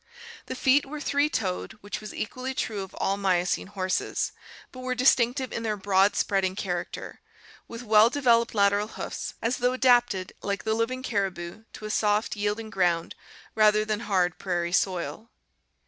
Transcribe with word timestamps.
The 0.47 0.55
feet 0.55 0.83
were 0.87 0.99
three 0.99 1.29
toed, 1.29 1.73
which 1.81 2.01
was 2.01 2.11
equally 2.11 2.55
true 2.55 2.81
of 2.81 2.95
all 2.95 3.17
Miocene 3.17 3.67
horses, 3.67 4.31
but 4.71 4.79
were 4.79 4.95
distinctive 4.95 5.53
in 5.53 5.61
their 5.61 5.77
broad 5.77 6.15
spreading 6.15 6.55
character, 6.55 7.21
with 7.67 7.83
well 7.83 8.09
de 8.09 8.19
veloped 8.21 8.55
lateral 8.55 8.87
hoofs 8.87 9.35
as 9.43 9.57
though 9.57 9.73
adapted, 9.73 10.33
like 10.41 10.63
the 10.63 10.73
living 10.73 11.03
caribou, 11.03 11.65
to 11.73 11.85
a 11.85 11.91
soft 11.91 12.35
yielding 12.35 12.71
ground 12.71 13.13
rather 13.53 13.85
than 13.85 13.99
/. 13.99 13.99
hard 14.09 14.39
prairie 14.39 14.73
soil. 14.73 15.29